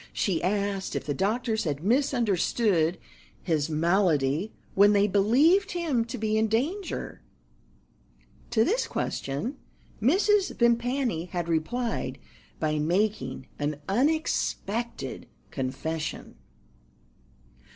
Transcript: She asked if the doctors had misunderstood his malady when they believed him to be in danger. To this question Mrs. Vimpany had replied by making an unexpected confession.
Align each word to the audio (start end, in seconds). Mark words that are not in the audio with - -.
She 0.13 0.41
asked 0.41 0.95
if 0.95 1.05
the 1.05 1.13
doctors 1.13 1.63
had 1.65 1.83
misunderstood 1.83 2.97
his 3.43 3.69
malady 3.69 4.51
when 4.73 4.93
they 4.93 5.07
believed 5.07 5.73
him 5.73 6.05
to 6.05 6.17
be 6.17 6.39
in 6.39 6.47
danger. 6.47 7.21
To 8.49 8.63
this 8.65 8.87
question 8.87 9.57
Mrs. 10.01 10.57
Vimpany 10.57 11.25
had 11.25 11.47
replied 11.47 12.17
by 12.59 12.79
making 12.79 13.45
an 13.59 13.79
unexpected 13.87 15.27
confession. 15.51 16.33